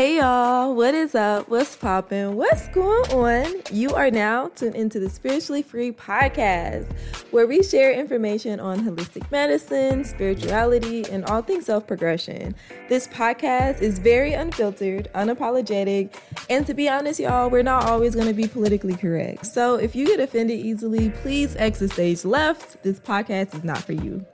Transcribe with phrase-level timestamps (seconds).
[0.00, 1.50] Hey y'all, what is up?
[1.50, 2.34] What's poppin'?
[2.34, 3.60] What's going on?
[3.70, 6.90] You are now tuned into the Spiritually Free podcast,
[7.32, 12.54] where we share information on holistic medicine, spirituality, and all things self progression.
[12.88, 16.14] This podcast is very unfiltered, unapologetic,
[16.48, 19.44] and to be honest, y'all, we're not always gonna be politically correct.
[19.44, 22.82] So if you get offended easily, please exit stage left.
[22.82, 24.24] This podcast is not for you.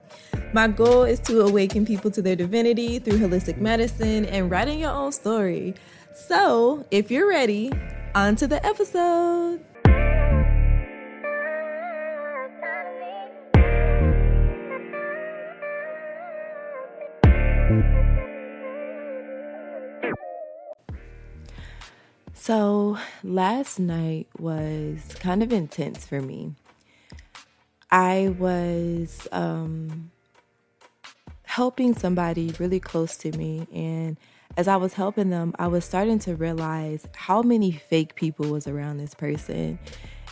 [0.53, 4.93] My goal is to awaken people to their divinity through holistic medicine and writing your
[4.93, 5.75] own story.
[6.15, 7.73] So, if you're ready,
[8.15, 9.61] on to the episode.
[22.33, 26.55] So, last night was kind of intense for me.
[27.91, 30.13] I was um,
[31.57, 33.67] helping somebody really close to me.
[33.73, 34.19] And
[34.59, 38.67] as I was helping them, I was starting to realize how many fake people was
[38.67, 39.79] around this person.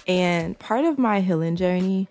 [0.07, 2.09] And part of my healing journey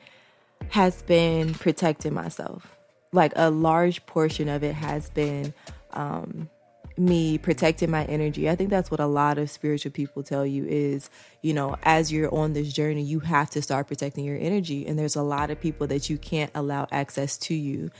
[0.69, 2.75] has been protecting myself.
[3.11, 5.53] Like a large portion of it has been
[5.91, 6.50] um,
[6.97, 8.50] me protecting my energy.
[8.50, 11.11] I think that's what a lot of spiritual people tell you is,
[11.44, 14.88] you know, as you're on this journey, you have to start protecting your energy.
[14.88, 17.91] And there's a lot of people that you can't allow access to you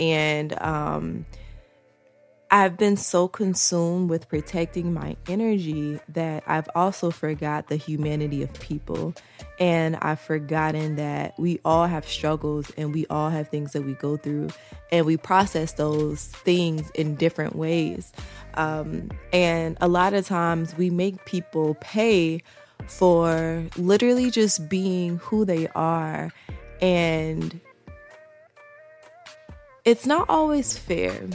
[0.00, 1.26] and um,
[2.50, 8.52] I've been so consumed with protecting my energy that I've also forgot the humanity of
[8.54, 9.14] people.
[9.60, 13.94] And I've forgotten that we all have struggles and we all have things that we
[13.94, 14.48] go through
[14.90, 18.12] and we process those things in different ways.
[18.54, 22.42] Um, and a lot of times we make people pay
[22.88, 26.32] for literally just being who they are
[26.80, 27.60] and
[29.84, 31.28] it's not always fair.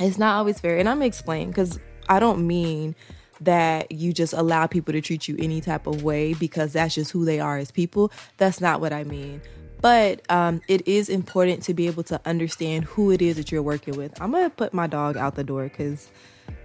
[0.00, 0.78] It's not always fair.
[0.78, 1.78] And I'm explaining because
[2.08, 2.94] I don't mean
[3.40, 7.10] that you just allow people to treat you any type of way because that's just
[7.10, 8.12] who they are as people.
[8.36, 9.40] That's not what I mean.
[9.80, 13.62] But um, it is important to be able to understand who it is that you're
[13.62, 14.18] working with.
[14.20, 16.10] I'm to put my dog out the door because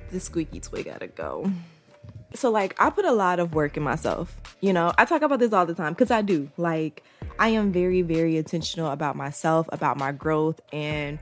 [0.10, 1.52] this squeaky toy got to go.
[2.34, 4.40] So, like, I put a lot of work in myself.
[4.62, 6.50] You know, I talk about this all the time because I do.
[6.58, 7.04] Like,
[7.40, 11.20] I am very, very intentional about myself, about my growth, and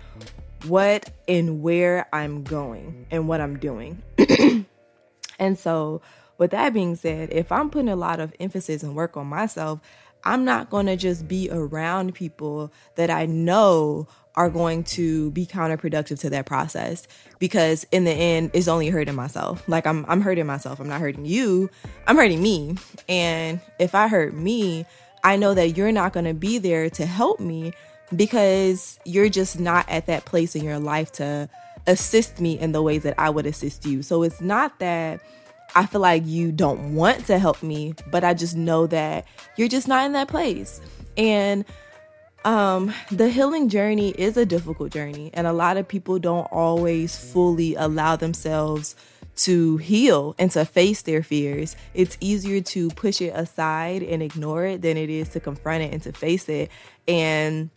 [0.65, 4.01] what and where I'm going and what I'm doing.
[5.39, 6.01] and so,
[6.39, 9.79] with that being said, if I'm putting a lot of emphasis and work on myself,
[10.23, 15.45] I'm not going to just be around people that I know are going to be
[15.45, 17.07] counterproductive to that process
[17.39, 19.67] because in the end it's only hurting myself.
[19.67, 20.79] Like I'm I'm hurting myself.
[20.79, 21.69] I'm not hurting you.
[22.07, 22.75] I'm hurting me.
[23.07, 24.85] And if I hurt me,
[25.23, 27.73] I know that you're not going to be there to help me
[28.15, 31.49] because you're just not at that place in your life to
[31.85, 34.03] assist me in the ways that I would assist you.
[34.03, 35.21] So it's not that
[35.75, 39.25] I feel like you don't want to help me, but I just know that
[39.57, 40.81] you're just not in that place.
[41.17, 41.65] And
[42.45, 47.17] um, the healing journey is a difficult journey, and a lot of people don't always
[47.17, 48.95] fully allow themselves
[49.37, 51.75] to heal and to face their fears.
[51.93, 55.93] It's easier to push it aside and ignore it than it is to confront it
[55.93, 56.69] and to face it.
[57.07, 57.69] And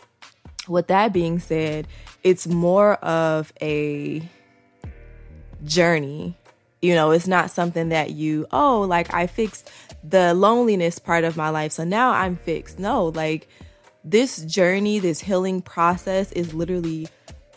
[0.68, 1.86] with that being said,
[2.24, 4.22] it's more of a
[5.64, 6.36] journey.
[6.82, 9.70] You know, it's not something that you, oh, like I fixed
[10.02, 12.78] the loneliness part of my life, so now I'm fixed.
[12.78, 13.48] No, like,
[14.02, 17.08] this journey, this healing process is literally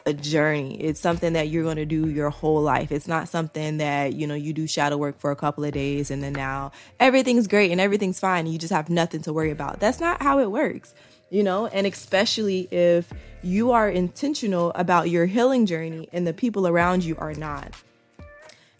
[0.06, 0.76] a journey.
[0.82, 2.92] It's something that you're going to do your whole life.
[2.92, 6.12] It's not something that, you know, you do shadow work for a couple of days
[6.12, 9.52] and then now everything's great and everything's fine and you just have nothing to worry
[9.52, 9.80] about.
[9.80, 10.94] That's not how it works,
[11.30, 11.68] you know?
[11.68, 17.16] And especially if you are intentional about your healing journey and the people around you
[17.18, 17.74] are not.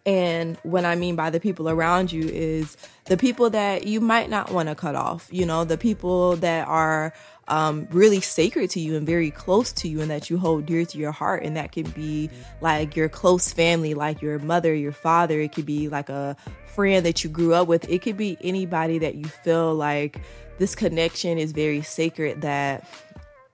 [0.06, 4.30] And what I mean by the people around you is the people that you might
[4.30, 7.14] not want to cut off, you know, the people that are
[7.48, 10.86] um, really sacred to you and very close to you and that you hold dear
[10.86, 11.44] to your heart.
[11.44, 12.30] And that can be
[12.62, 15.40] like your close family, like your mother, your father.
[15.40, 16.38] It could be like a
[16.68, 17.90] friend that you grew up with.
[17.90, 20.22] It could be anybody that you feel like
[20.58, 22.88] this connection is very sacred that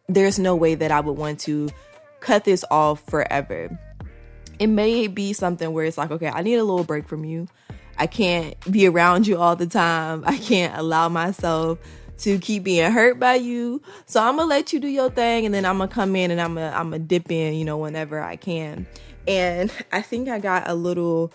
[0.08, 1.70] there's no way that I would want to
[2.20, 3.78] cut this off forever.
[4.60, 7.48] It may be something where it's like, okay, I need a little break from you.
[7.98, 10.24] I can't be around you all the time.
[10.26, 11.80] I can't allow myself
[12.20, 13.82] to keep being hurt by you.
[14.06, 16.40] So I'm gonna let you do your thing and then I'm gonna come in and
[16.40, 18.88] I'm gonna I'm gonna dip in, you know, whenever I can.
[19.28, 21.32] And I think I got a little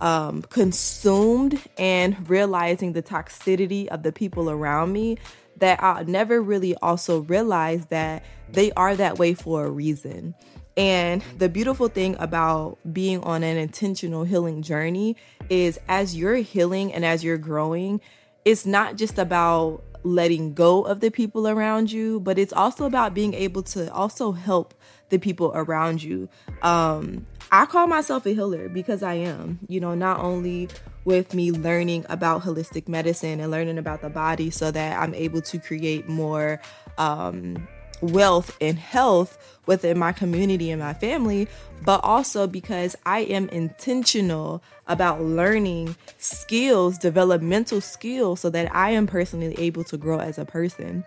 [0.00, 5.18] um, consumed and realizing the toxicity of the people around me
[5.58, 10.34] that I never really also realized that they are that way for a reason.
[10.76, 15.16] And the beautiful thing about being on an intentional healing journey
[15.48, 18.02] is as you're healing and as you're growing,
[18.44, 23.12] it's not just about letting go of the people around you, but it's also about
[23.12, 24.72] being able to also help
[25.08, 26.28] the people around you.
[26.62, 30.68] Um, I call myself a healer because I am, you know, not only
[31.04, 35.42] with me learning about holistic medicine and learning about the body so that I'm able
[35.42, 36.60] to create more
[36.98, 37.68] um,
[38.00, 41.48] wealth and health within my community and my family,
[41.84, 49.06] but also because I am intentional about learning skills, developmental skills, so that I am
[49.06, 51.04] personally able to grow as a person.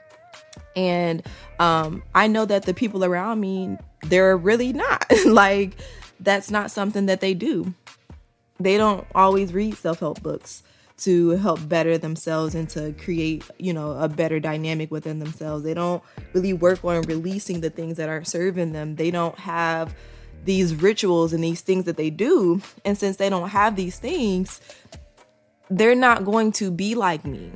[0.75, 1.23] And
[1.59, 5.05] um, I know that the people around me, they're really not.
[5.25, 5.75] like,
[6.19, 7.73] that's not something that they do.
[8.59, 10.63] They don't always read self help books
[10.99, 15.63] to help better themselves and to create, you know, a better dynamic within themselves.
[15.63, 16.03] They don't
[16.33, 18.95] really work on releasing the things that aren't serving them.
[18.95, 19.95] They don't have
[20.45, 22.61] these rituals and these things that they do.
[22.85, 24.61] And since they don't have these things,
[25.69, 27.51] they're not going to be like me.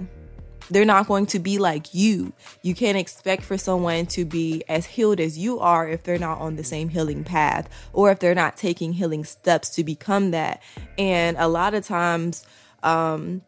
[0.69, 2.33] They're not going to be like you.
[2.61, 6.39] You can't expect for someone to be as healed as you are if they're not
[6.39, 10.61] on the same healing path or if they're not taking healing steps to become that.
[10.97, 12.45] And a lot of times,
[12.83, 13.41] um,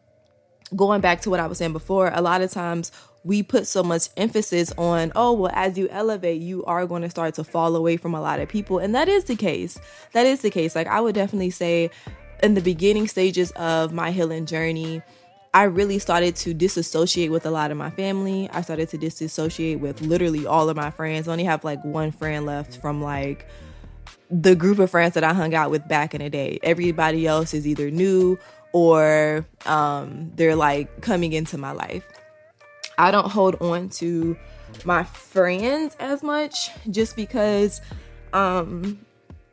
[0.74, 2.90] going back to what I was saying before, a lot of times
[3.24, 7.10] we put so much emphasis on, oh, well, as you elevate, you are going to
[7.10, 8.78] start to fall away from a lot of people.
[8.78, 9.78] And that is the case.
[10.12, 10.76] That is the case.
[10.76, 11.90] Like, I would definitely say
[12.42, 15.02] in the beginning stages of my healing journey,
[15.52, 18.48] I really started to disassociate with a lot of my family.
[18.52, 21.26] I started to disassociate with literally all of my friends.
[21.26, 23.46] I only have like one friend left from like
[24.30, 26.58] the group of friends that I hung out with back in the day.
[26.62, 28.38] Everybody else is either new
[28.76, 32.04] or um, they're like coming into my life.
[32.98, 34.36] I don't hold on to
[34.84, 37.80] my friends as much just because
[38.34, 38.98] um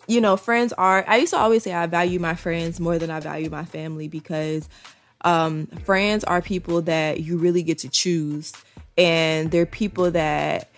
[0.07, 3.11] you know friends are i used to always say i value my friends more than
[3.11, 4.67] i value my family because
[5.21, 8.51] um friends are people that you really get to choose
[8.97, 10.69] and they're people that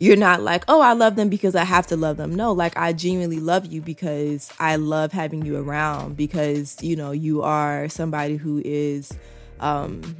[0.00, 2.34] you're not like, oh, I love them because I have to love them.
[2.34, 7.10] No, like I genuinely love you because I love having you around because, you know,
[7.12, 9.12] you are somebody who is
[9.60, 10.16] um,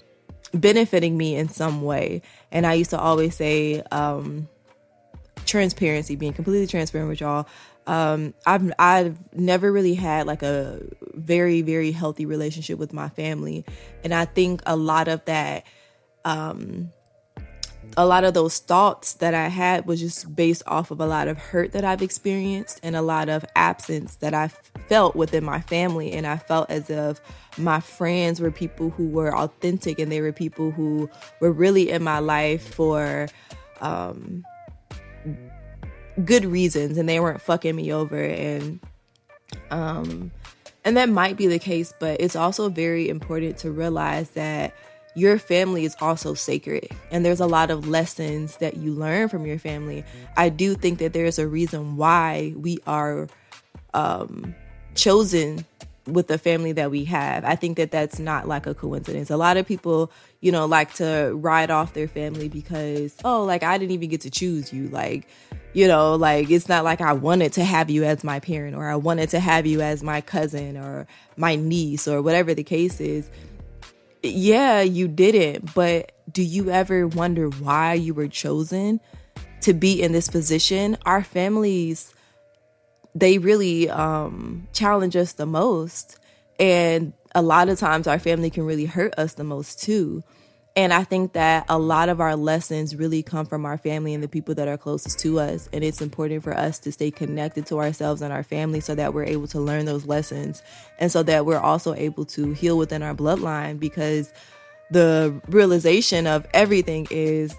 [0.53, 2.21] benefiting me in some way.
[2.53, 4.49] And I used to always say, um,
[5.47, 7.49] transparency, being completely transparent with y'all.
[7.87, 10.81] Um, I've I've never really had like a
[11.15, 13.65] very very healthy relationship with my family,
[14.05, 15.65] and I think a lot of that
[16.25, 16.93] um,
[17.97, 21.29] a lot of those thoughts that I had was just based off of a lot
[21.29, 24.49] of hurt that I've experienced and a lot of absence that I
[24.89, 26.13] felt within my family.
[26.13, 27.21] And I felt as if
[27.59, 31.11] my friends were people who were authentic and they were people who
[31.41, 33.29] were really in my life for
[33.81, 34.45] um,
[36.25, 38.23] good reasons and they weren't fucking me over.
[38.23, 38.81] And,
[39.71, 40.31] um,
[40.85, 44.75] and that might be the case, but it's also very important to realize that
[45.15, 49.47] your family is also sacred and there's a lot of lessons that you learn from
[49.47, 50.05] your family.
[50.37, 53.29] I do think that there's a reason why we are
[53.95, 54.55] um,
[54.95, 55.65] chosen
[56.07, 57.45] with the family that we have.
[57.45, 59.31] I think that that's not like a coincidence.
[59.31, 60.11] A lot of people
[60.41, 64.23] you know like to ride off their family because oh like i didn't even get
[64.23, 64.89] to choose you.
[64.89, 65.27] Like
[65.73, 68.89] you know like it's not like i wanted to have you as my parent or
[68.89, 71.06] i wanted to have you as my cousin or
[71.37, 73.31] my niece or whatever the case is
[74.22, 79.00] yeah, you did it, but do you ever wonder why you were chosen
[79.62, 80.96] to be in this position?
[81.06, 82.15] Our families,
[83.15, 86.19] they really um, challenge us the most.
[86.58, 90.22] And a lot of times our family can really hurt us the most too.
[90.77, 94.22] And I think that a lot of our lessons really come from our family and
[94.22, 95.69] the people that are closest to us.
[95.72, 99.12] And it's important for us to stay connected to ourselves and our family so that
[99.12, 100.62] we're able to learn those lessons
[100.98, 104.32] and so that we're also able to heal within our bloodline because
[104.91, 107.56] the realization of everything is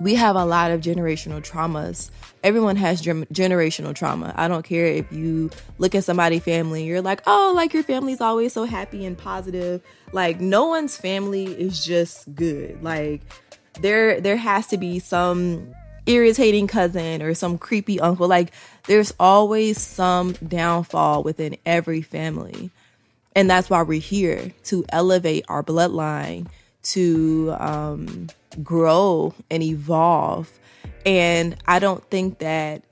[0.00, 2.10] we have a lot of generational traumas.
[2.44, 4.32] Everyone has generational trauma.
[4.36, 8.20] I don't care if you look at somebody's family, you're like, oh, like your family's
[8.20, 9.82] always so happy and positive.
[10.12, 12.82] Like no one's family is just good.
[12.82, 13.22] Like
[13.80, 15.74] there there has to be some
[16.06, 18.28] irritating cousin or some creepy uncle.
[18.28, 18.52] Like
[18.86, 22.70] there's always some downfall within every family.
[23.34, 26.48] And that's why we're here to elevate our bloodline,
[26.82, 28.28] to um
[28.62, 30.50] grow and evolve.
[31.04, 32.82] And I don't think that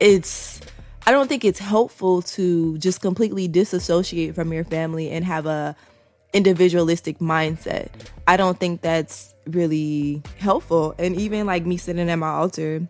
[0.00, 0.60] it's
[1.06, 5.76] I don't think it's helpful to just completely disassociate from your family and have a
[6.32, 7.88] individualistic mindset.
[8.26, 10.94] I don't think that's really helpful.
[10.98, 12.88] And even like me sitting at my altar,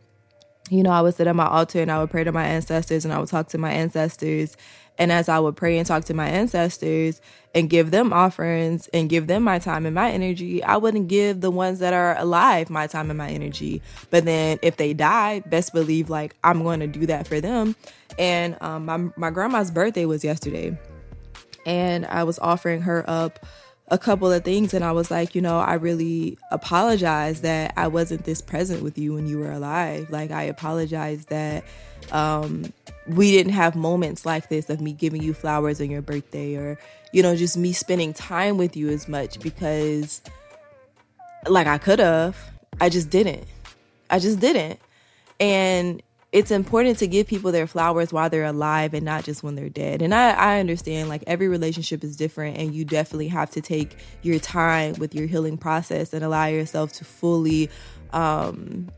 [0.71, 3.05] you know, I would sit at my altar and I would pray to my ancestors
[3.05, 4.57] and I would talk to my ancestors.
[4.99, 7.21] And as I would pray and talk to my ancestors
[7.55, 11.41] and give them offerings and give them my time and my energy, I wouldn't give
[11.41, 13.83] the ones that are alive my time and my energy.
[14.11, 17.75] But then if they die, best believe like I'm going to do that for them.
[18.19, 20.79] And um, my, my grandma's birthday was yesterday.
[21.67, 23.45] And I was offering her up
[23.89, 27.89] a couple of things and I was like, you know, I really apologize that I
[27.89, 30.09] wasn't this present with you when you were alive.
[30.11, 31.65] Like I apologize that
[32.15, 32.73] um
[33.09, 36.79] we didn't have moments like this of me giving you flowers on your birthday or
[37.13, 40.23] you know just me spending time with you as much because
[41.49, 42.37] like I could have.
[42.81, 43.45] I just didn't.
[44.11, 44.81] I just didn't.
[45.41, 46.03] And
[46.33, 49.69] it's important to give people their flowers while they're alive and not just when they're
[49.69, 50.03] dead.
[50.03, 53.97] And I, I understand like every relationship is different and you definitely have to take
[54.23, 57.71] your time with your healing process and allow yourself to fully
[58.13, 58.91] um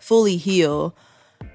[0.00, 0.94] fully heal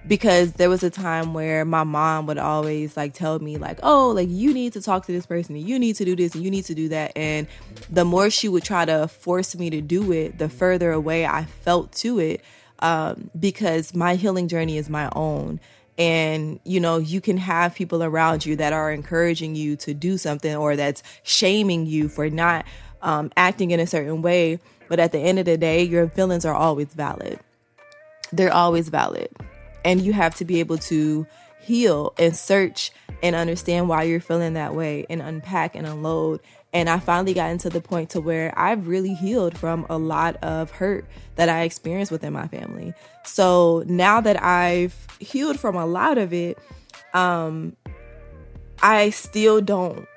[0.07, 4.09] because there was a time where my mom would always like tell me like oh
[4.09, 6.49] like you need to talk to this person you need to do this and you
[6.49, 7.47] need to do that and
[7.89, 11.43] the more she would try to force me to do it the further away i
[11.43, 12.41] felt to it
[12.81, 15.59] um, because my healing journey is my own.
[15.97, 20.17] And, you know, you can have people around you that are encouraging you to do
[20.17, 22.65] something or that's shaming you for not
[23.01, 24.59] um, acting in a certain way.
[24.87, 27.39] But at the end of the day, your feelings are always valid.
[28.31, 29.29] They're always valid.
[29.83, 31.25] And you have to be able to
[31.59, 36.39] heal and search and understand why you're feeling that way and unpack and unload
[36.73, 40.37] and I finally gotten to the point to where I've really healed from a lot
[40.37, 42.93] of hurt that I experienced within my family.
[43.25, 46.57] So now that I've healed from a lot of it,
[47.13, 47.75] um,
[48.81, 50.07] I still don't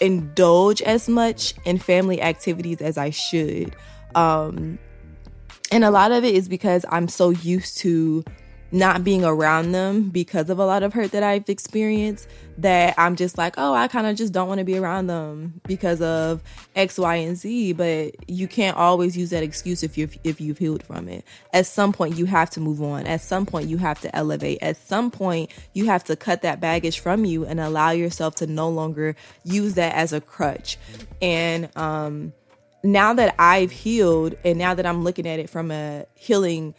[0.00, 3.74] indulge as much in family activities as I should.
[4.14, 4.78] Um,
[5.72, 8.24] and a lot of it is because I'm so used to
[8.74, 12.26] not being around them because of a lot of hurt that I've experienced
[12.58, 15.60] that I'm just like, oh, I kind of just don't want to be around them
[15.64, 16.42] because of
[16.74, 17.74] X, Y, and Z.
[17.74, 21.24] But you can't always use that excuse if you if you've healed from it.
[21.52, 23.06] At some point, you have to move on.
[23.06, 24.58] At some point, you have to elevate.
[24.60, 28.46] At some point, you have to cut that baggage from you and allow yourself to
[28.48, 29.14] no longer
[29.44, 30.78] use that as a crutch.
[31.22, 32.32] And um,
[32.82, 36.74] now that I've healed, and now that I'm looking at it from a healing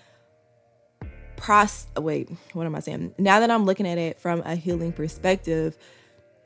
[1.37, 3.13] process wait what am i saying?
[3.17, 5.77] Now that i'm looking at it from a healing perspective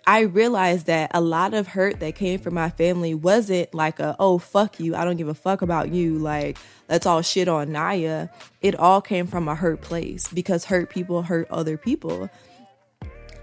[0.07, 4.15] i realized that a lot of hurt that came from my family wasn't like a
[4.19, 6.57] oh fuck you i don't give a fuck about you like
[6.89, 8.27] let's all shit on naya.
[8.61, 12.29] It all came from a hurt place because hurt people hurt other people.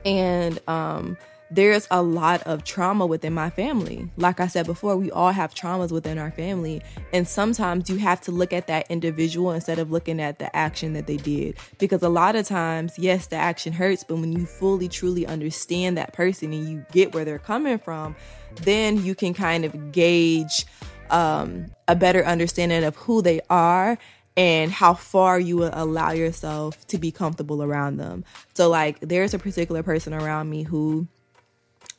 [0.05, 1.17] And um
[1.51, 4.11] there's a lot of trauma within my family.
[4.17, 6.83] Like I said before, we all have traumas within our family.
[7.13, 10.93] And sometimes you have to look at that individual instead of looking at the action
[10.95, 11.57] that they did.
[11.79, 15.97] Because a lot of times, yes, the action hurts, but when you fully, truly understand
[15.99, 18.17] that person and you get where they're coming from,
[18.63, 20.67] then you can kind of gauge
[21.11, 23.97] um, a better understanding of who they are
[24.37, 28.25] and how far you will allow yourself to be comfortable around them.
[28.55, 31.09] So, like, there's a particular person around me who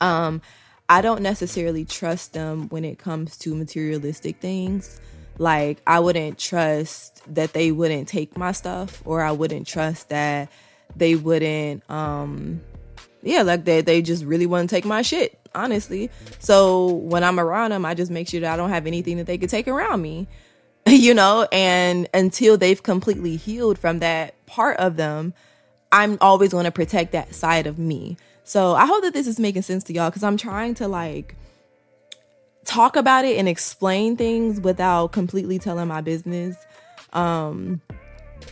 [0.01, 0.41] um,
[0.89, 5.01] I don't necessarily trust them when it comes to materialistic things.
[5.37, 10.49] Like, I wouldn't trust that they wouldn't take my stuff, or I wouldn't trust that
[10.95, 12.61] they wouldn't, um,
[13.21, 16.09] yeah, like they, they just really wouldn't take my shit, honestly.
[16.39, 19.27] So when I'm around them, I just make sure that I don't have anything that
[19.27, 20.27] they could take around me,
[20.87, 25.33] you know, and until they've completely healed from that part of them,
[25.91, 28.17] I'm always going to protect that side of me.
[28.47, 31.35] So I hope that this is making sense to y'all because I'm trying to like
[32.63, 36.55] talk about it and explain things without completely telling my business.
[37.11, 37.81] Um,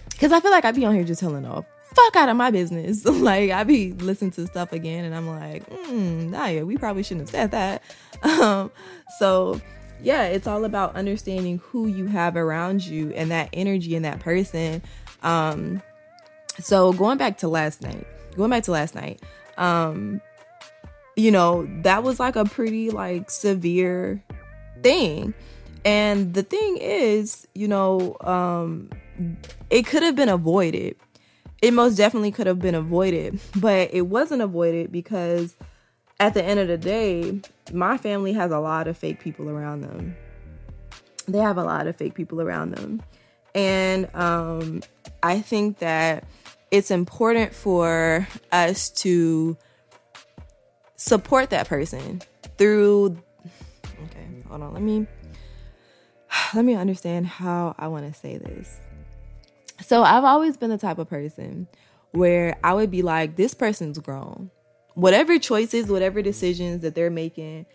[0.10, 2.52] because I feel like I'd be on here just telling off fuck out of my
[2.52, 3.06] business.
[3.06, 7.30] like I'd be listening to stuff again and I'm like, nah, yeah, we probably shouldn't
[7.30, 7.82] have said that.
[8.24, 8.72] Um,
[9.20, 9.62] so
[10.02, 14.20] yeah, it's all about understanding who you have around you and that energy and that
[14.20, 14.82] person.
[15.22, 15.82] Um,
[16.60, 19.22] so going back to last night, going back to last night,
[19.58, 20.22] um
[21.16, 24.24] you know that was like a pretty like severe
[24.82, 25.34] thing.
[25.84, 28.90] And the thing is you know um
[29.70, 30.96] it could have been avoided.
[31.62, 33.40] It most definitely could have been avoided.
[33.56, 35.56] But it wasn't avoided because
[36.20, 37.42] at the end of the day
[37.74, 40.16] my family has a lot of fake people around them.
[41.28, 43.02] They have a lot of fake people around them.
[43.54, 44.84] And um
[45.24, 46.26] i think that
[46.76, 49.58] it's important for us to
[50.96, 52.22] support that person
[52.58, 53.18] through
[54.04, 55.06] okay hold on let me
[56.54, 58.80] let me understand how i want to say this
[59.82, 61.68] So I've always been the type of person
[62.12, 64.50] where I would be like, this person's grown.
[64.94, 67.66] Whatever choices, whatever decisions that they're making,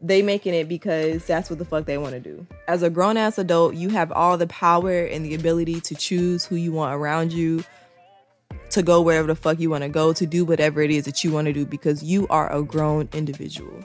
[0.00, 2.46] they making it because that's what the fuck they want to do.
[2.68, 6.44] As a grown ass adult, you have all the power and the ability to choose
[6.44, 7.64] who you want around you,
[8.74, 11.24] to go wherever the fuck you want to go, to do whatever it is that
[11.24, 13.84] you want to do because you are a grown individual.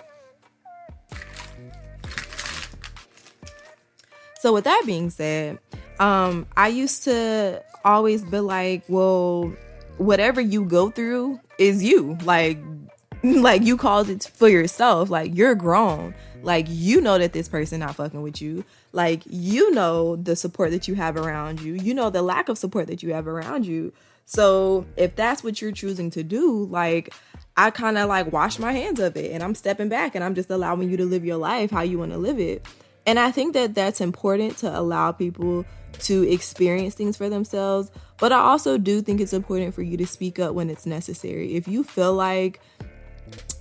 [4.40, 5.60] So with that being said,
[6.00, 9.54] um, I used to always be like, well,
[9.98, 12.18] whatever you go through is you.
[12.24, 12.58] Like,
[13.24, 15.10] like you caused it for yourself.
[15.10, 16.16] Like you're grown.
[16.42, 18.64] Like you know that this person not fucking with you.
[18.94, 21.74] Like you know the support that you have around you.
[21.74, 23.92] You know the lack of support that you have around you.
[24.30, 27.16] So if that's what you're choosing to do, like
[27.58, 30.36] I kind of like wash my hands of it and I'm stepping back and I'm
[30.36, 32.64] just allowing you to live your life how you want to live it.
[33.08, 35.66] And I think that that's important to allow people
[36.02, 37.90] to experience things for themselves.
[38.20, 41.56] But I also do think it's important for you to speak up when it's necessary.
[41.56, 42.62] If you feel like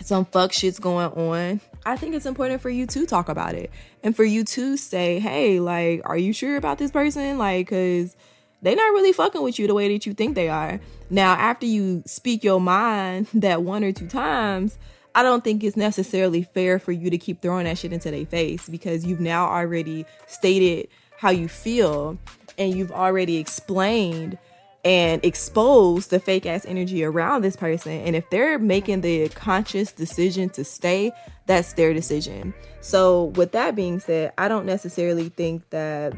[0.02, 3.70] some fuck shit's going on, I think it's important for you to talk about it
[4.02, 7.38] and for you to say, hey, like, are you sure about this person?
[7.38, 8.14] Like, cause
[8.62, 10.80] they're not really fucking with you the way that you think they are.
[11.10, 14.78] Now, after you speak your mind that one or two times,
[15.14, 18.26] I don't think it's necessarily fair for you to keep throwing that shit into their
[18.26, 22.18] face because you've now already stated how you feel
[22.56, 24.38] and you've already explained
[24.84, 27.92] and exposed the fake ass energy around this person.
[27.92, 31.10] And if they're making the conscious decision to stay,
[31.46, 32.54] that's their decision.
[32.80, 36.14] So, with that being said, I don't necessarily think that,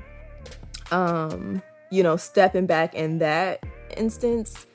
[0.91, 3.63] um, you know, stepping back in that
[3.97, 4.67] instance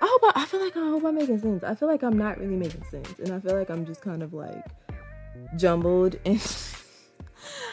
[0.00, 1.62] I hope I, I feel like I hope I'm making sense.
[1.62, 4.22] I feel like I'm not really making sense, and I feel like I'm just kind
[4.22, 4.64] of like
[5.56, 6.40] jumbled and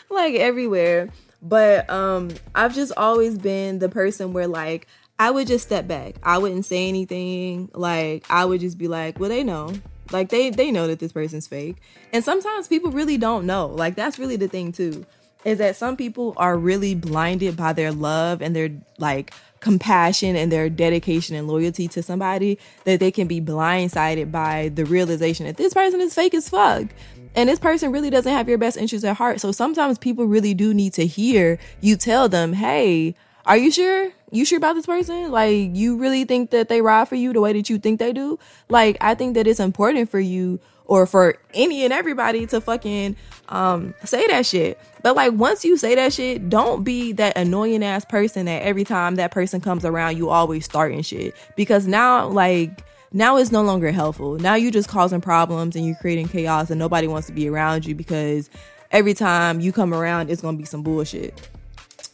[0.09, 1.09] like everywhere.
[1.41, 4.87] But um, I've just always been the person where like
[5.19, 6.15] I would just step back.
[6.21, 7.69] I wouldn't say anything.
[7.73, 9.73] Like I would just be like, well, they know.
[10.11, 11.77] Like they they know that this person's fake.
[12.11, 13.67] And sometimes people really don't know.
[13.67, 15.05] Like that's really the thing too.
[15.47, 20.51] Is that some people are really blinded by their love and their like compassion and
[20.51, 25.55] their dedication and loyalty to somebody that they can be blindsided by the realization that
[25.55, 26.87] this person is fake as fuck.
[27.33, 29.39] And this person really doesn't have your best interests at heart.
[29.39, 34.11] So sometimes people really do need to hear you tell them, hey, are you sure?
[34.29, 35.31] You sure about this person?
[35.31, 38.11] Like, you really think that they ride for you the way that you think they
[38.11, 38.37] do?
[38.67, 43.15] Like, I think that it's important for you or for any and everybody to fucking
[43.49, 44.79] um say that shit.
[45.03, 48.83] But like once you say that shit, don't be that annoying ass person that every
[48.83, 51.35] time that person comes around you always starting shit.
[51.55, 54.35] Because now like now it's no longer helpful.
[54.35, 57.85] Now you're just causing problems and you're creating chaos and nobody wants to be around
[57.85, 58.49] you because
[58.91, 61.49] every time you come around it's gonna be some bullshit.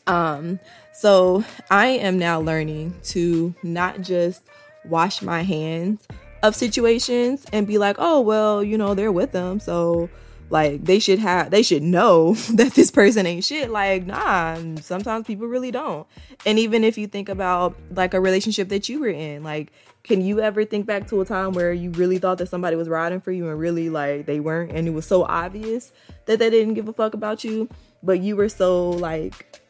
[0.07, 0.59] Um
[0.93, 4.43] so I am now learning to not just
[4.85, 6.05] wash my hands
[6.43, 9.59] of situations and be like, oh, well, you know, they're with them.
[9.59, 10.09] So,
[10.49, 13.71] like, they should have, they should know that this person ain't shit.
[13.71, 16.05] Like, nah, sometimes people really don't.
[16.45, 19.71] And even if you think about like a relationship that you were in, like,
[20.03, 22.89] can you ever think back to a time where you really thought that somebody was
[22.89, 25.93] riding for you and really like they weren't and it was so obvious
[26.25, 27.69] that they didn't give a fuck about you,
[28.03, 29.62] but you were so like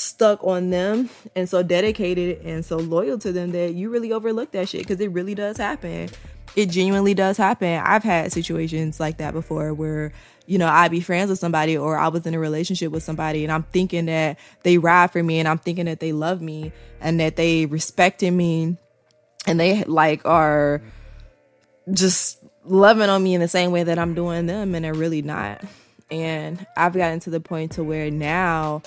[0.00, 4.50] stuck on them and so dedicated and so loyal to them that you really overlook
[4.52, 6.08] that shit because it really does happen.
[6.56, 7.80] It genuinely does happen.
[7.84, 10.12] I've had situations like that before where,
[10.46, 13.44] you know, I'd be friends with somebody or I was in a relationship with somebody
[13.44, 16.72] and I'm thinking that they ride for me and I'm thinking that they love me
[17.00, 18.76] and that they respected me
[19.46, 20.82] and they like are
[21.92, 25.22] just loving on me in the same way that I'm doing them and they're really
[25.22, 25.62] not.
[26.10, 28.82] And I've gotten to the point to where now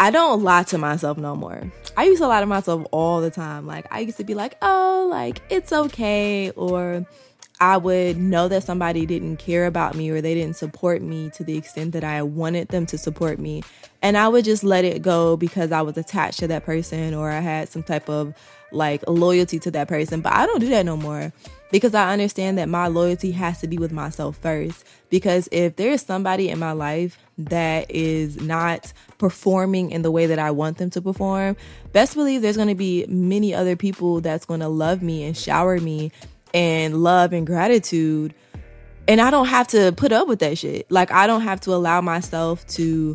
[0.00, 1.62] I don't lie to myself no more.
[1.96, 3.66] I used to lie to myself all the time.
[3.66, 7.06] Like I used to be like, "Oh, like it's okay," or
[7.62, 11.44] I would know that somebody didn't care about me or they didn't support me to
[11.44, 13.62] the extent that I wanted them to support me.
[14.02, 17.30] And I would just let it go because I was attached to that person or
[17.30, 18.34] I had some type of
[18.72, 20.22] like loyalty to that person.
[20.22, 21.32] But I don't do that no more
[21.70, 24.84] because I understand that my loyalty has to be with myself first.
[25.08, 30.26] Because if there is somebody in my life that is not performing in the way
[30.26, 31.56] that I want them to perform,
[31.92, 35.36] best believe there's going to be many other people that's going to love me and
[35.36, 36.10] shower me
[36.54, 38.34] and love and gratitude.
[39.08, 40.90] And I don't have to put up with that shit.
[40.90, 43.14] Like, I don't have to allow myself to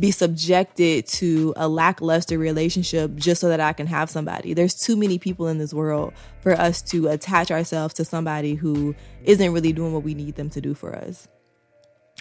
[0.00, 4.54] be subjected to a lackluster relationship just so that I can have somebody.
[4.54, 8.94] There's too many people in this world for us to attach ourselves to somebody who
[9.24, 11.26] isn't really doing what we need them to do for us.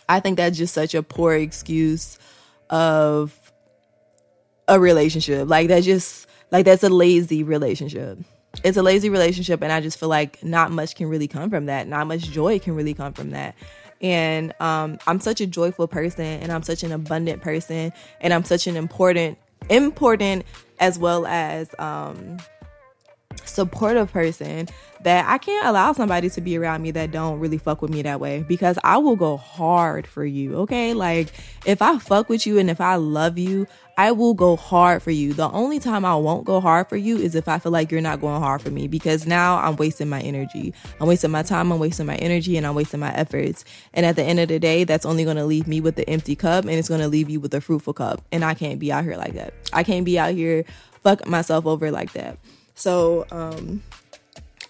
[0.09, 2.17] I think that's just such a poor excuse
[2.69, 3.39] of
[4.67, 5.47] a relationship.
[5.47, 8.19] Like that's just Like that's a lazy relationship.
[8.63, 11.67] It's a lazy relationship and I just feel like not much can really come from
[11.67, 11.87] that.
[11.87, 13.55] Not much joy can really come from that.
[14.01, 17.91] And um, I'm such a joyful person and I'm such an abundant person
[18.21, 19.37] and I'm such an important
[19.69, 20.45] important
[20.79, 22.37] as well as um
[23.47, 24.67] supportive person
[25.01, 28.01] that I can't allow somebody to be around me that don't really fuck with me
[28.01, 30.93] that way because I will go hard for you, okay?
[30.93, 31.29] Like
[31.65, 33.67] if I fuck with you and if I love you,
[33.99, 35.33] I will go hard for you.
[35.33, 38.01] The only time I won't go hard for you is if I feel like you're
[38.01, 40.73] not going hard for me because now I'm wasting my energy.
[40.99, 43.65] I'm wasting my time, I'm wasting my energy, and I'm wasting my efforts.
[43.93, 46.07] And at the end of the day, that's only going to leave me with the
[46.09, 48.21] empty cup and it's going to leave you with a fruitful cup.
[48.31, 49.53] And I can't be out here like that.
[49.73, 50.65] I can't be out here
[51.07, 52.37] fuck myself over like that.
[52.77, 53.83] So, um,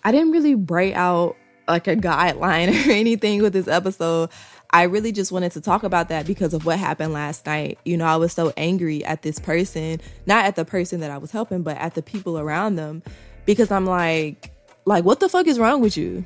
[0.03, 1.35] I didn't really break out
[1.67, 4.29] like a guideline or anything with this episode.
[4.71, 7.77] I really just wanted to talk about that because of what happened last night.
[7.85, 11.17] You know, I was so angry at this person, not at the person that I
[11.17, 13.03] was helping, but at the people around them
[13.45, 14.51] because I'm like
[14.85, 16.25] like what the fuck is wrong with you?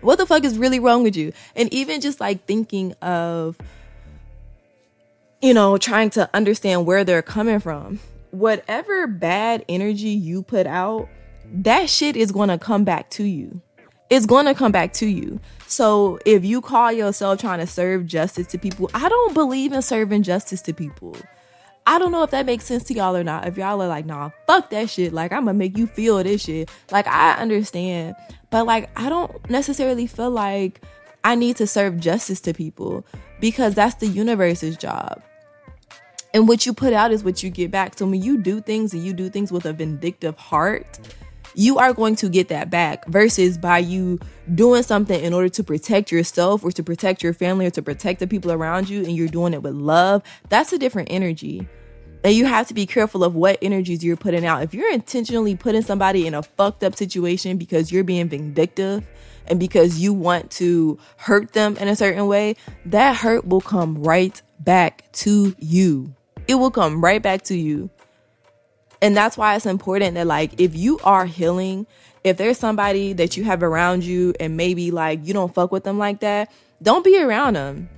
[0.00, 1.32] What the fuck is really wrong with you?
[1.54, 3.56] And even just like thinking of
[5.40, 7.98] you know, trying to understand where they're coming from.
[8.32, 11.08] Whatever bad energy you put out,
[11.52, 13.62] that shit is going to come back to you.
[14.10, 15.40] It's going to come back to you.
[15.66, 19.80] So if you call yourself trying to serve justice to people, I don't believe in
[19.80, 21.16] serving justice to people.
[21.86, 23.46] I don't know if that makes sense to y'all or not.
[23.46, 25.12] If y'all are like, nah, fuck that shit.
[25.12, 26.70] Like, I'm gonna make you feel this shit.
[26.90, 28.14] Like, I understand.
[28.50, 30.82] But, like, I don't necessarily feel like
[31.24, 33.04] I need to serve justice to people
[33.40, 35.22] because that's the universe's job.
[36.34, 37.98] And what you put out is what you get back.
[37.98, 40.98] So when you do things and you do things with a vindictive heart,
[41.54, 44.18] you are going to get that back versus by you
[44.54, 48.20] doing something in order to protect yourself or to protect your family or to protect
[48.20, 50.22] the people around you and you're doing it with love.
[50.48, 51.68] That's a different energy.
[52.24, 54.62] And you have to be careful of what energies you're putting out.
[54.62, 59.04] If you're intentionally putting somebody in a fucked up situation because you're being vindictive
[59.48, 64.02] and because you want to hurt them in a certain way, that hurt will come
[64.02, 66.14] right back to you.
[66.48, 67.90] It will come right back to you.
[69.00, 71.86] And that's why it's important that, like, if you are healing,
[72.22, 75.82] if there's somebody that you have around you and maybe like you don't fuck with
[75.84, 77.88] them like that, don't be around them.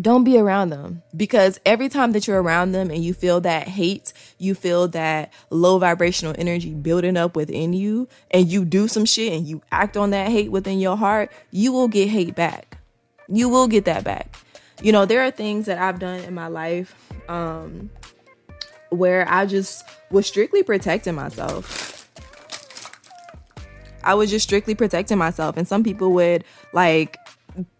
[0.00, 3.68] Don't be around them because every time that you're around them and you feel that
[3.68, 9.04] hate, you feel that low vibrational energy building up within you, and you do some
[9.04, 12.78] shit and you act on that hate within your heart, you will get hate back.
[13.28, 14.34] You will get that back.
[14.80, 16.96] You know, there are things that I've done in my life
[17.28, 17.90] um,
[18.90, 22.08] where I just was strictly protecting myself.
[24.04, 25.56] I was just strictly protecting myself.
[25.56, 27.16] And some people would like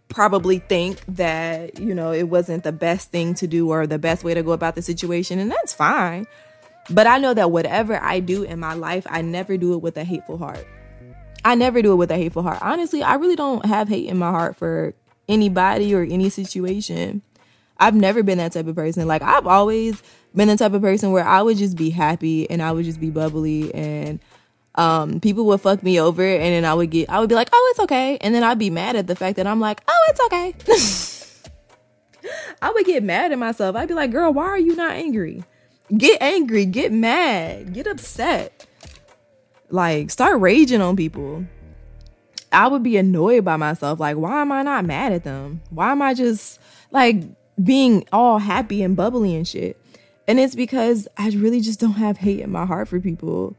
[0.09, 4.23] probably think that, you know, it wasn't the best thing to do or the best
[4.23, 5.39] way to go about the situation.
[5.39, 6.25] And that's fine.
[6.89, 9.97] But I know that whatever I do in my life, I never do it with
[9.97, 10.65] a hateful heart.
[11.45, 12.59] I never do it with a hateful heart.
[12.61, 14.93] Honestly, I really don't have hate in my heart for
[15.27, 17.21] anybody or any situation.
[17.83, 19.09] I've never been that type of person.
[19.09, 20.01] Like I've always
[20.33, 23.01] been the type of person where I would just be happy and I would just
[23.01, 24.21] be bubbly and
[24.75, 27.49] um, people would fuck me over and then I would get I would be like,
[27.51, 30.07] "Oh, it's okay." And then I'd be mad at the fact that I'm like, "Oh,
[30.09, 31.51] it's okay."
[32.61, 33.75] I would get mad at myself.
[33.75, 35.43] I'd be like, "Girl, why are you not angry?
[35.95, 38.65] Get angry, get mad, get upset.
[39.69, 41.45] Like, start raging on people."
[42.53, 43.99] I would be annoyed by myself.
[43.99, 45.61] Like, why am I not mad at them?
[45.69, 46.59] Why am I just
[46.91, 47.23] like
[47.61, 49.77] being all happy and bubbly and shit?
[50.27, 53.55] And it's because I really just don't have hate in my heart for people.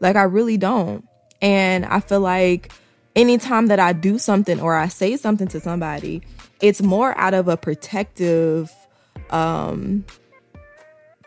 [0.00, 1.06] Like, I really don't.
[1.42, 2.72] And I feel like
[3.14, 6.22] anytime that I do something or I say something to somebody,
[6.60, 8.72] it's more out of a protective
[9.30, 10.04] um,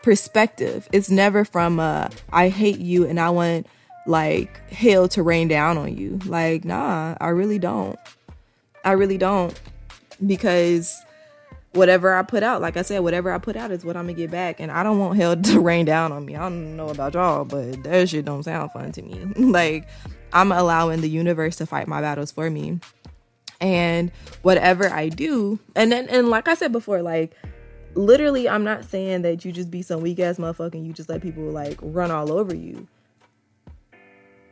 [0.02, 0.88] perspective.
[0.92, 3.66] It's never from a, I hate you and I want
[4.06, 6.18] like hell to rain down on you.
[6.26, 7.98] Like, nah, I really don't.
[8.84, 9.58] I really don't.
[10.26, 10.94] Because
[11.72, 14.14] whatever I put out, like I said, whatever I put out is what I'm gonna
[14.14, 14.60] get back.
[14.60, 16.36] And I don't want hell to rain down on me.
[16.36, 19.24] I don't know about y'all, but that shit don't sound fun to me.
[19.36, 19.88] like
[20.32, 22.80] I'm allowing the universe to fight my battles for me.
[23.60, 24.10] And
[24.42, 27.32] whatever I do, and then and like I said before, like
[27.94, 31.08] literally I'm not saying that you just be some weak ass motherfucker and you just
[31.08, 32.88] let people like run all over you.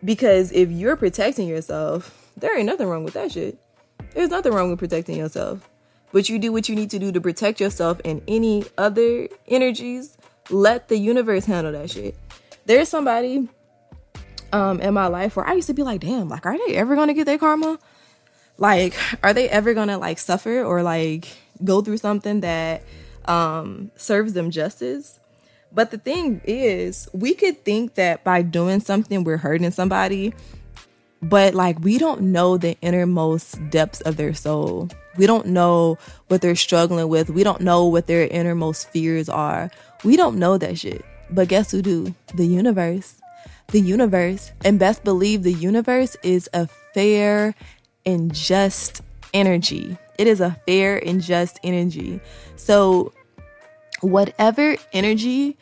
[0.03, 3.59] Because if you're protecting yourself, there ain't nothing wrong with that shit.
[4.15, 5.69] There's nothing wrong with protecting yourself
[6.13, 10.17] but you do what you need to do to protect yourself and any other energies.
[10.51, 12.17] Let the universe handle that shit.
[12.67, 13.49] There's somebody
[14.53, 16.97] um in my life where I used to be like, damn, like, are they ever
[16.97, 17.79] gonna get their karma?
[18.59, 21.29] Like, are they ever gonna like suffer or like
[21.65, 22.83] go through something that
[23.27, 25.19] um serves them justice?
[25.73, 30.35] But the thing is, we could think that by doing something, we're hurting somebody,
[31.23, 34.89] but like we don't know the innermost depths of their soul.
[35.17, 37.31] We don't know what they're struggling with.
[37.31, 39.71] We don't know what their innermost fears are.
[40.05, 41.05] We don't know that shit.
[41.31, 42.15] But guess who do?
[42.35, 43.21] The universe.
[43.69, 44.53] The universe.
[44.65, 47.55] And best believe the universe is a fair
[48.07, 49.03] and just
[49.35, 49.99] energy.
[50.19, 52.21] It is a fair and just energy.
[52.57, 53.13] So
[54.01, 55.57] whatever energy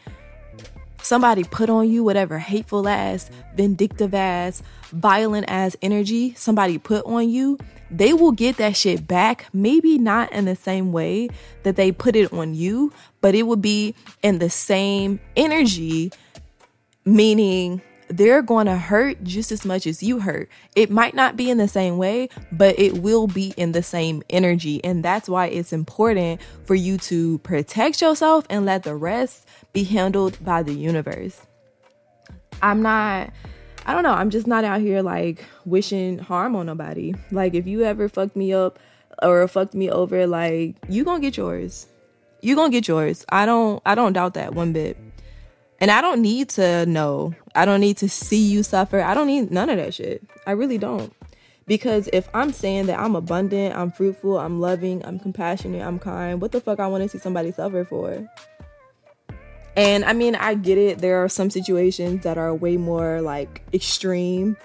[1.02, 7.28] somebody put on you, whatever hateful ass, vindictive ass, violent ass energy somebody put on
[7.28, 7.58] you,
[7.90, 9.46] they will get that shit back.
[9.52, 11.28] Maybe not in the same way
[11.62, 16.12] that they put it on you, but it would be in the same energy,
[17.04, 20.48] meaning they're going to hurt just as much as you hurt.
[20.74, 24.22] It might not be in the same way, but it will be in the same
[24.30, 24.82] energy.
[24.84, 29.84] And that's why it's important for you to protect yourself and let the rest be
[29.84, 31.40] handled by the universe.
[32.62, 33.30] I'm not.
[33.86, 34.12] I don't know.
[34.12, 37.14] I'm just not out here like wishing harm on nobody.
[37.30, 38.78] Like if you ever fucked me up
[39.22, 41.86] or fucked me over, like you gonna get yours.
[42.40, 43.24] You gonna get yours.
[43.30, 43.82] I don't.
[43.86, 44.96] I don't doubt that one bit.
[45.80, 47.34] And I don't need to know.
[47.54, 49.00] I don't need to see you suffer.
[49.00, 50.22] I don't need none of that shit.
[50.46, 51.12] I really don't.
[51.66, 56.40] Because if I'm saying that I'm abundant, I'm fruitful, I'm loving, I'm compassionate, I'm kind,
[56.40, 58.26] what the fuck I want to see somebody suffer for?
[59.76, 60.98] And I mean, I get it.
[60.98, 64.56] There are some situations that are way more like extreme,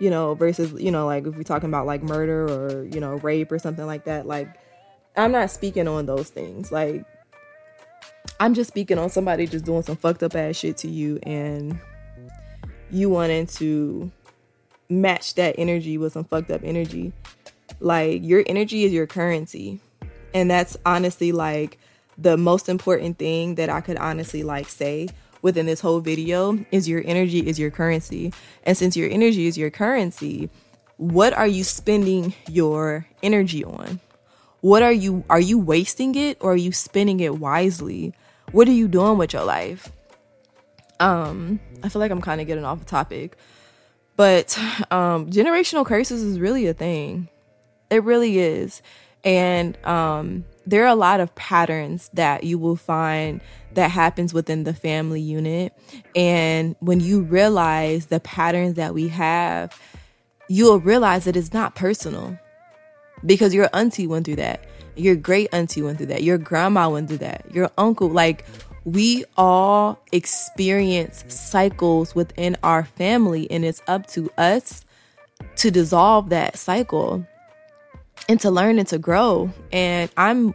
[0.00, 3.16] you know, versus, you know, like if we're talking about like murder or, you know,
[3.16, 4.26] rape or something like that.
[4.26, 4.48] Like,
[5.14, 6.72] I'm not speaking on those things.
[6.72, 7.04] Like,
[8.38, 11.78] I'm just speaking on somebody just doing some fucked up ass shit to you and
[12.90, 14.10] you wanting to
[14.88, 17.12] match that energy with some fucked up energy.
[17.80, 19.80] Like your energy is your currency.
[20.34, 21.78] And that's honestly like
[22.18, 25.08] the most important thing that I could honestly like say
[25.42, 28.32] within this whole video is your energy is your currency.
[28.64, 30.50] And since your energy is your currency,
[30.98, 34.00] what are you spending your energy on?
[34.60, 38.12] What are you are you wasting it or are you spending it wisely?
[38.52, 39.92] What are you doing with your life?
[41.00, 43.36] Um, I feel like I'm kind of getting off the topic,
[44.16, 44.58] but
[44.90, 47.28] um, generational curses is really a thing.
[47.90, 48.82] It really is,
[49.24, 53.40] and um, there are a lot of patterns that you will find
[53.74, 55.72] that happens within the family unit,
[56.14, 59.78] and when you realize the patterns that we have,
[60.48, 62.38] you'll realize that it's not personal
[63.24, 64.64] because your auntie went through that
[64.96, 66.22] your great auntie went through that.
[66.22, 67.46] Your grandma went through that.
[67.52, 68.08] Your uncle.
[68.08, 68.46] Like,
[68.84, 74.84] we all experience cycles within our family, and it's up to us
[75.56, 77.26] to dissolve that cycle
[78.28, 79.50] and to learn and to grow.
[79.72, 80.54] And I'm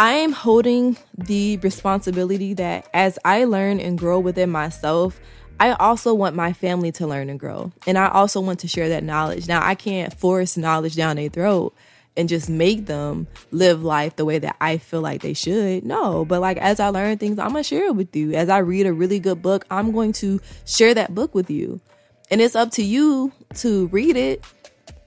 [0.00, 5.18] I am holding the responsibility that as I learn and grow within myself,
[5.58, 7.72] I also want my family to learn and grow.
[7.84, 9.48] And I also want to share that knowledge.
[9.48, 11.74] Now, I can't force knowledge down their throat,
[12.18, 15.84] and just make them live life the way that I feel like they should.
[15.84, 18.32] No, but like as I learn things, I'm gonna share it with you.
[18.32, 21.80] As I read a really good book, I'm going to share that book with you.
[22.30, 24.44] And it's up to you to read it.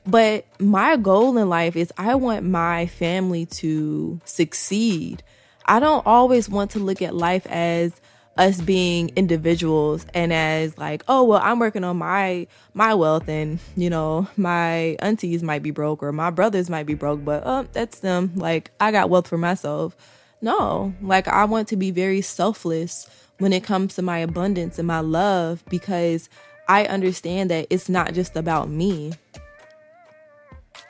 [0.08, 5.21] But my goal in life is I want my family to succeed.
[5.65, 7.91] I don't always want to look at life as
[8.38, 13.60] us being individuals and as like oh well i'm working on my my wealth and
[13.76, 17.67] you know my aunties might be broke or my brothers might be broke but oh
[17.74, 18.32] that's them.
[18.36, 19.98] Like i got wealth for myself.
[20.41, 20.94] No.
[21.02, 23.08] Like i want to be very selfless
[23.39, 26.30] when it comes to my abundance and my love because
[26.67, 29.12] i understand that it's not just about me.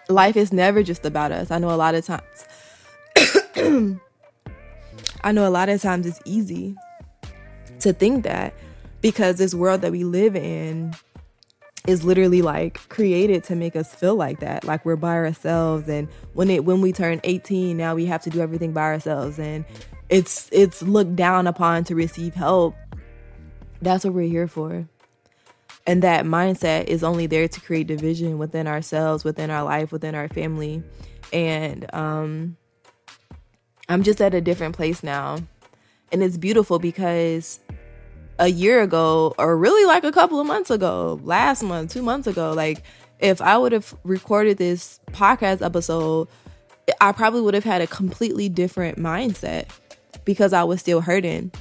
[0.10, 1.49] Life is never just about us.
[1.49, 2.45] I know a lot of times
[5.23, 6.75] i know a lot of times it's easy
[7.82, 8.54] to think that
[9.02, 10.94] because this world that we live in
[11.88, 14.63] is literally like created to make us feel like that.
[14.63, 18.30] Like we're by ourselves and when it when we turn 18 now we have to
[18.30, 19.65] do everything by ourselves and
[20.10, 22.76] it's it's looked down upon to receive help.
[23.82, 24.88] That's what we're here for.
[25.88, 30.13] And that mindset is only there to create division within ourselves within our life within
[30.13, 30.84] our family.
[31.34, 32.58] And um
[33.89, 35.38] i'm just at a different place now
[36.12, 37.60] and it's beautiful because
[38.39, 42.28] a year ago, or really like a couple of months ago, last month, two months
[42.28, 42.84] ago, like
[43.19, 46.28] if I would have recorded this podcast episode,
[47.00, 49.69] I probably would have had a completely different mindset
[50.26, 51.52] because I was still hurting.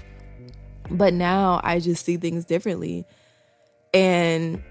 [0.90, 3.04] But now I just see things differently.
[3.94, 4.62] And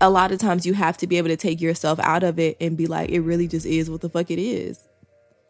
[0.00, 2.56] a lot of times you have to be able to take yourself out of it
[2.60, 4.80] and be like, it really just is what the fuck it is.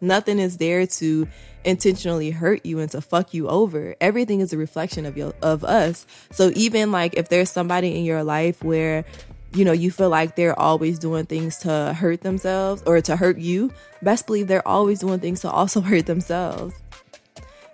[0.00, 1.28] Nothing is there to
[1.64, 3.94] intentionally hurt you and to fuck you over.
[4.00, 6.06] Everything is a reflection of your of us.
[6.30, 9.04] So even like if there's somebody in your life where
[9.52, 13.38] you know you feel like they're always doing things to hurt themselves or to hurt
[13.38, 13.70] you,
[14.02, 16.74] best believe they're always doing things to also hurt themselves.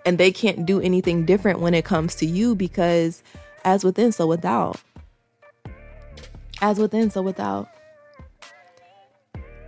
[0.05, 3.23] And they can't do anything different when it comes to you because
[3.63, 4.81] as within so without.
[6.61, 7.69] As within so without.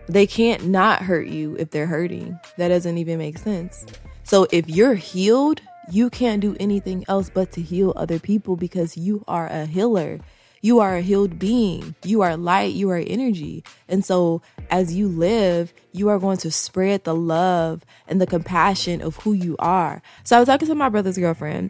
[0.10, 2.40] They can't not hurt you if they're hurting.
[2.58, 3.86] That doesn't even make sense.
[4.24, 8.98] So if you're healed, you can't do anything else but to heal other people because
[8.98, 10.20] you are a healer.
[10.62, 11.94] You are a healed being.
[12.04, 12.74] You are light.
[12.74, 13.64] You are energy.
[13.88, 14.42] And so
[14.72, 19.34] as you live, you are going to spread the love and the compassion of who
[19.34, 20.02] you are.
[20.24, 21.70] So I was talking to my brother's girlfriend,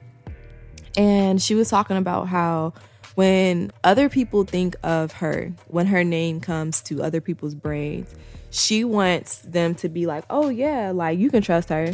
[0.97, 2.73] and she was talking about how
[3.19, 8.15] when other people think of her, when her name comes to other people's brains,
[8.49, 11.91] she wants them to be like, oh yeah, like you can trust her.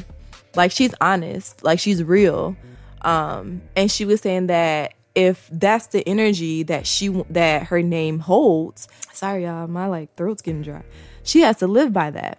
[0.53, 2.55] Like she's honest, like she's real.
[3.01, 8.19] Um, and she was saying that if that's the energy that she that her name
[8.19, 10.83] holds, sorry y'all, my like throat's getting dry.
[11.23, 12.37] She has to live by that.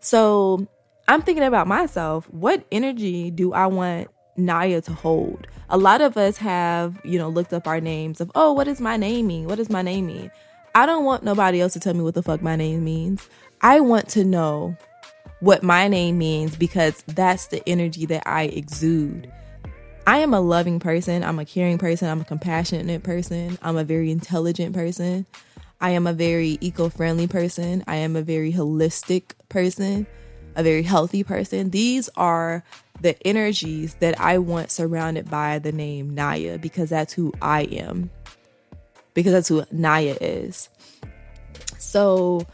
[0.00, 0.66] So
[1.06, 2.28] I'm thinking about myself.
[2.32, 5.46] What energy do I want Naya to hold?
[5.68, 8.80] a lot of us have, you know, looked up our names of, oh, what does
[8.80, 9.46] my name mean?
[9.46, 10.30] What does my name mean?
[10.74, 13.28] I don't want nobody else to tell me what the fuck my name means.
[13.62, 14.76] I want to know
[15.40, 19.30] what my name means because that's the energy that I exude.
[20.06, 21.24] I am a loving person.
[21.24, 22.08] I'm a caring person.
[22.08, 23.58] I'm a compassionate person.
[23.62, 25.26] I'm a very intelligent person.
[25.80, 27.82] I am a very eco friendly person.
[27.88, 30.06] I am a very holistic person,
[30.54, 31.70] a very healthy person.
[31.70, 32.62] These are
[33.00, 38.10] the energies that I want surrounded by the name Naya because that's who I am.
[39.14, 40.68] Because that's who Naya is.
[41.78, 42.46] So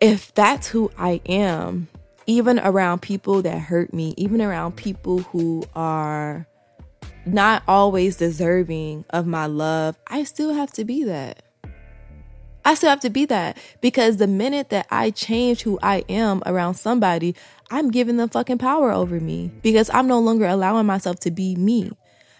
[0.00, 1.88] if that's who I am,
[2.26, 6.46] even around people that hurt me, even around people who are
[7.26, 11.42] not always deserving of my love, I still have to be that.
[12.64, 16.42] I still have to be that because the minute that I change who I am
[16.44, 17.34] around somebody,
[17.70, 21.54] I'm giving them fucking power over me because I'm no longer allowing myself to be
[21.54, 21.92] me.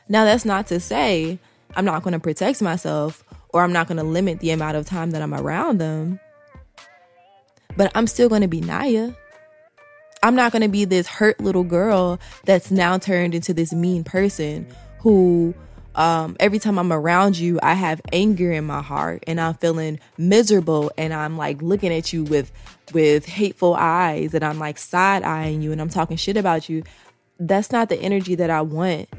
[0.08, 1.38] Now, that's not to say
[1.76, 4.86] I'm not going to protect myself or I'm not going to limit the amount of
[4.86, 6.18] time that I'm around them,
[7.76, 9.12] but I'm still going to be Naya.
[10.22, 14.04] I'm not going to be this hurt little girl that's now turned into this mean
[14.04, 14.66] person
[14.98, 15.54] who
[16.00, 20.00] um, every time I'm around you, I have anger in my heart and I'm feeling
[20.16, 22.50] miserable and I'm like looking at you with
[22.94, 26.84] with hateful eyes and I'm like side eyeing you and I'm talking shit about you.
[27.38, 29.10] That's not the energy that I want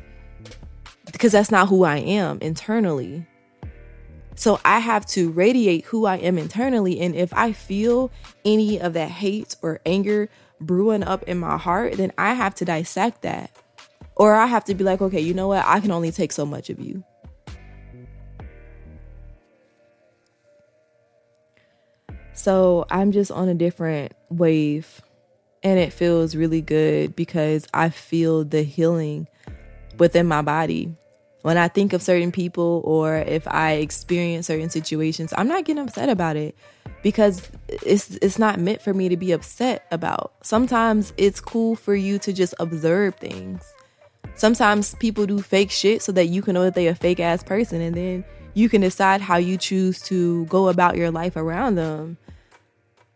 [1.12, 3.28] because that's not who I am internally.
[4.34, 7.00] So I have to radiate who I am internally.
[7.00, 8.10] And if I feel
[8.44, 12.66] any of that hate or anger brewing up in my heart, then I have to
[12.66, 13.52] dissect that.
[14.16, 15.66] Or I have to be like, okay, you know what?
[15.66, 17.04] I can only take so much of you.
[22.34, 25.02] So I'm just on a different wave
[25.64, 29.28] and it feels really good because I feel the healing
[29.98, 30.96] within my body.
[31.44, 35.84] When I think of certain people or if I experience certain situations, I'm not getting
[35.84, 36.56] upset about it
[37.02, 40.34] because it's it's not meant for me to be upset about.
[40.44, 43.64] Sometimes it's cool for you to just observe things
[44.42, 47.44] sometimes people do fake shit so that you can know that they're a fake ass
[47.44, 48.26] person and then
[48.56, 52.18] you can decide how you choose to go about your life around them.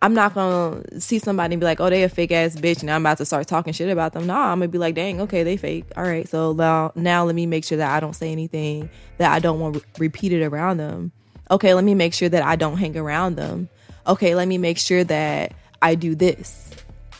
[0.03, 2.91] I'm not gonna see somebody and be like, oh, they a fake ass bitch, and
[2.91, 4.27] I'm about to start talking shit about them.
[4.27, 5.85] Nah, I'm gonna be like, dang, okay, they fake.
[5.97, 9.31] All right, so now, now let me make sure that I don't say anything that
[9.31, 11.11] I don't want re- repeated around them.
[11.49, 13.67] Okay, let me make sure that I don't hang around them.
[14.05, 16.69] Okay, let me make sure that I do this.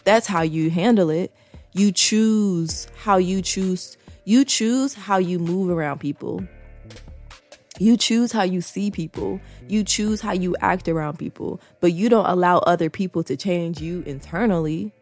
[0.04, 1.34] That's how you handle it.
[1.76, 3.98] You choose how you choose.
[4.24, 6.42] You choose how you move around people.
[7.78, 9.42] You choose how you see people.
[9.68, 11.60] You choose how you act around people.
[11.82, 14.94] But you don't allow other people to change you internally.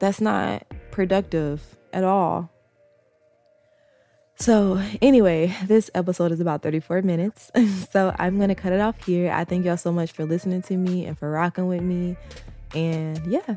[0.00, 2.50] That's not productive at all.
[4.36, 7.50] So, anyway, this episode is about 34 minutes.
[7.90, 9.32] so, I'm going to cut it off here.
[9.32, 12.18] I thank y'all so much for listening to me and for rocking with me.
[12.74, 13.56] And yeah,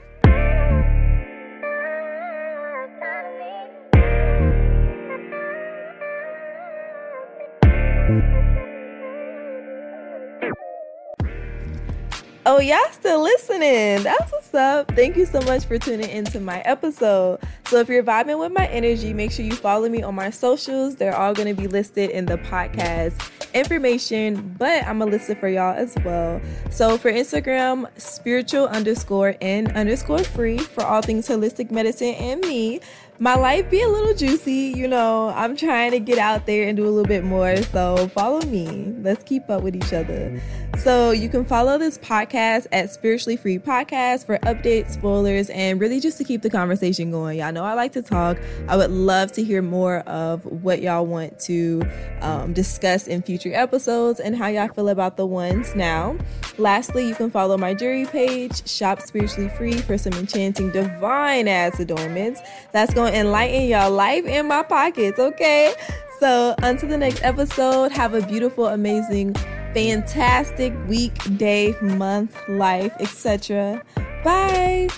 [12.53, 14.03] Oh, y'all still listening?
[14.03, 14.93] That's what's up.
[14.93, 17.39] Thank you so much for tuning into my episode.
[17.67, 20.97] So, if you're vibing with my energy, make sure you follow me on my socials.
[20.97, 23.13] They're all going to be listed in the podcast
[23.53, 26.41] information, but I'm gonna list it for y'all as well.
[26.69, 32.81] So for Instagram, spiritual underscore and underscore free for all things holistic medicine and me
[33.21, 34.73] my life be a little juicy.
[34.75, 37.55] You know, I'm trying to get out there and do a little bit more.
[37.57, 38.95] So follow me.
[38.97, 40.41] Let's keep up with each other.
[40.79, 45.99] So you can follow this podcast at Spiritually Free Podcast for updates, spoilers, and really
[45.99, 47.37] just to keep the conversation going.
[47.37, 48.39] Y'all know I like to talk.
[48.67, 51.83] I would love to hear more of what y'all want to
[52.21, 56.17] um, discuss in future episodes and how y'all feel about the ones now.
[56.57, 61.79] Lastly, you can follow my jewelry page, Shop Spiritually Free, for some enchanting divine ass
[61.79, 62.41] adornments.
[62.71, 65.73] That's going to enlighten your life in my pockets, okay?
[66.19, 69.33] So, until the next episode, have a beautiful, amazing,
[69.73, 73.81] fantastic week, day, month, life, etc.
[74.23, 74.89] Bye.